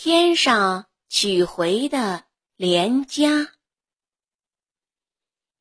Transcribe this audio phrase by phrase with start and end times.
[0.00, 3.48] 天上取回的连家。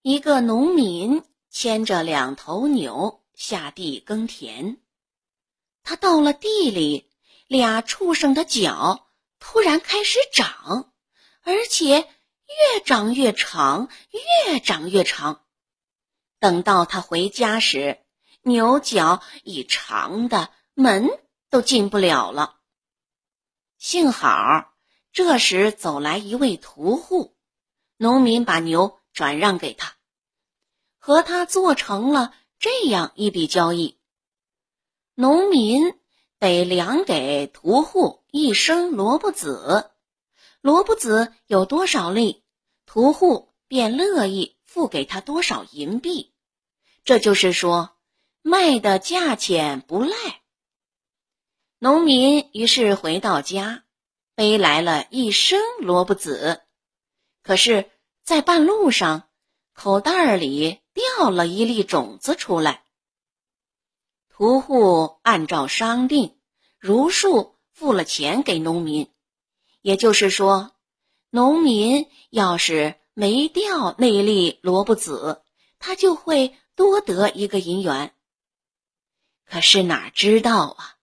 [0.03, 4.77] 一个农民牵着两头牛下地耕田，
[5.81, 7.09] 他到了地里，
[7.47, 9.09] 俩畜生的脚
[9.39, 10.93] 突然开始长，
[11.41, 13.89] 而且越长越长，
[14.45, 15.47] 越长越长。
[16.39, 18.05] 等到他回家时，
[18.43, 21.09] 牛角已长的门
[21.49, 22.56] 都进不了了。
[23.89, 24.73] 幸好，
[25.13, 27.37] 这时走来一位屠户，
[27.95, 29.95] 农民把牛转让给他，
[30.99, 33.97] 和他做成了这样一笔交易：
[35.15, 35.97] 农民
[36.37, 39.89] 得粮给屠户一升萝卜籽，
[40.59, 42.43] 萝卜籽有多少粒，
[42.85, 46.33] 屠户便乐意付给他多少银币。
[47.05, 47.95] 这就是说，
[48.41, 50.17] 卖的价钱不赖。
[51.79, 53.83] 农民于是回到家，
[54.33, 56.63] 背来了一升萝卜籽，
[57.43, 57.91] 可是，
[58.23, 59.29] 在半路上，
[59.73, 62.83] 口袋里掉了一粒种子出来。
[64.27, 66.35] 屠户按照商定，
[66.79, 69.13] 如数付了钱给农民，
[69.81, 70.71] 也就是说，
[71.29, 75.43] 农民要是没掉那粒萝卜籽，
[75.77, 78.15] 他就会多得一个银元。
[79.45, 80.96] 可是哪知道啊！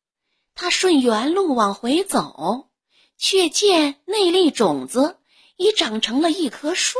[0.54, 2.70] 他顺原路往回走，
[3.16, 5.18] 却见那粒种子
[5.56, 6.98] 已长成了一棵树，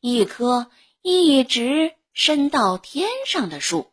[0.00, 0.70] 一棵
[1.02, 3.92] 一直伸到天上的树。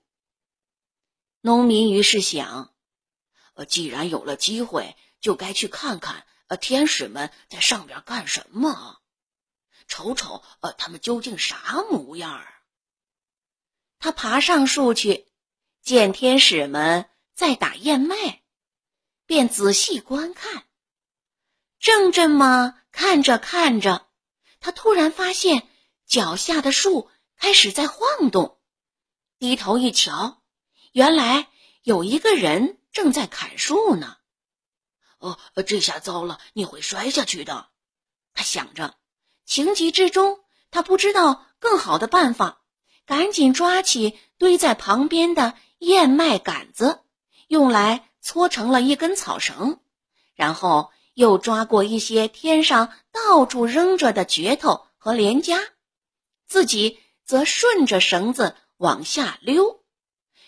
[1.42, 2.74] 农民于是想：
[3.56, 9.00] 呃，既然有了机会，就该去看看，呃，天使们在上边干什么，
[9.88, 12.54] 瞅瞅，呃，他们究竟啥模样儿。
[14.00, 15.28] 他爬上树去，
[15.82, 18.41] 见天使们在打燕麦。
[19.32, 20.66] 便仔细观看，
[21.80, 24.10] 正这么看着看着，
[24.60, 25.70] 他突然发现
[26.06, 28.60] 脚下的树开始在晃动。
[29.40, 30.44] 低头一瞧，
[30.92, 31.48] 原来
[31.82, 34.18] 有一个人正在砍树呢。
[35.20, 37.70] 哦，这下糟了，你会摔下去的。
[38.34, 38.98] 他想着，
[39.46, 40.42] 情急之中，
[40.72, 42.64] 他不知道更好的办法，
[43.06, 47.06] 赶紧抓起堆在旁边的燕麦杆子，
[47.48, 48.11] 用来。
[48.22, 49.80] 搓成了一根草绳，
[50.36, 55.60] 然后又抓过一些天上到处扔着的镢头和镰夹，
[56.48, 59.84] 自己则顺着绳子往下溜。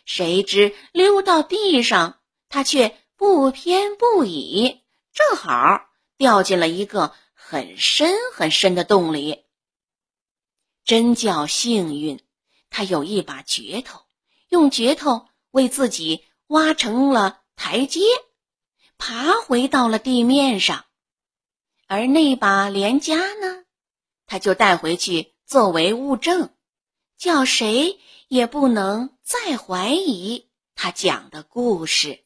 [0.05, 2.19] 谁知溜到地上，
[2.49, 4.81] 他却不偏不倚，
[5.13, 5.85] 正好
[6.17, 9.45] 掉进了一个很深很深的洞里。
[10.83, 12.21] 真叫幸运，
[12.69, 14.01] 他有一把镢头，
[14.49, 17.42] 用镢头为自己挖成了。
[17.65, 18.01] 台阶，
[18.97, 20.83] 爬回到了地面上，
[21.87, 23.63] 而那把镰夹呢，
[24.25, 26.53] 他就带回去作为物证，
[27.17, 32.22] 叫谁也不能再怀疑他讲的故事。